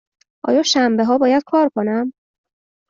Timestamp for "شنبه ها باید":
0.63-1.43